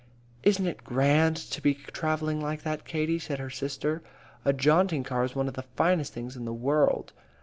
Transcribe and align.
"Isn't 0.41 0.65
it 0.65 0.83
grand 0.83 1.37
to 1.37 1.61
be 1.61 1.75
travelling 1.75 2.41
like 2.41 2.63
that, 2.63 2.85
Katie?" 2.85 3.19
said 3.19 3.37
her 3.37 3.51
sister. 3.51 4.01
"A 4.43 4.51
jaunting 4.51 5.03
car 5.03 5.23
is 5.25 5.35
one 5.35 5.47
of 5.47 5.53
the 5.53 5.67
finest 5.75 6.11
things 6.11 6.35
in 6.35 6.45
the 6.45 6.51
world." 6.53 7.13